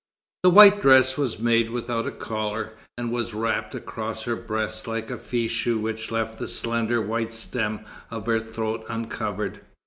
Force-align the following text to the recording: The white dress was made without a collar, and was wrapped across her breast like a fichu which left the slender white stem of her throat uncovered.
The 0.41 0.49
white 0.49 0.81
dress 0.81 1.15
was 1.15 1.37
made 1.37 1.69
without 1.69 2.07
a 2.07 2.11
collar, 2.11 2.73
and 2.97 3.11
was 3.11 3.35
wrapped 3.35 3.75
across 3.75 4.23
her 4.23 4.35
breast 4.35 4.87
like 4.87 5.11
a 5.11 5.17
fichu 5.19 5.77
which 5.79 6.09
left 6.09 6.39
the 6.39 6.47
slender 6.47 6.99
white 6.99 7.31
stem 7.31 7.81
of 8.09 8.25
her 8.25 8.39
throat 8.39 8.83
uncovered. 8.89 9.61